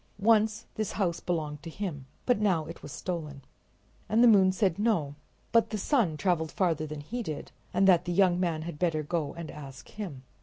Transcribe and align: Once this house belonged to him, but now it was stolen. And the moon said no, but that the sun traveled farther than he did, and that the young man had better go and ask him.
Once 0.17 0.65
this 0.73 0.93
house 0.93 1.19
belonged 1.19 1.61
to 1.61 1.69
him, 1.69 2.07
but 2.25 2.39
now 2.39 2.65
it 2.65 2.81
was 2.81 2.91
stolen. 2.91 3.43
And 4.09 4.23
the 4.23 4.27
moon 4.27 4.51
said 4.51 4.79
no, 4.79 5.13
but 5.51 5.65
that 5.65 5.69
the 5.69 5.77
sun 5.77 6.17
traveled 6.17 6.51
farther 6.51 6.87
than 6.87 7.01
he 7.01 7.21
did, 7.21 7.51
and 7.71 7.87
that 7.87 8.05
the 8.05 8.11
young 8.11 8.39
man 8.39 8.63
had 8.63 8.79
better 8.79 9.03
go 9.03 9.35
and 9.35 9.51
ask 9.51 9.89
him. 9.89 10.23